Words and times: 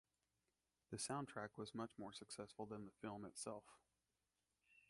That 0.89 0.99
soundtrack 0.99 1.49
was 1.57 1.75
much 1.75 1.91
more 1.99 2.11
successful 2.11 2.65
than 2.65 2.85
the 2.85 2.91
film 3.03 3.23
itself. 3.23 3.65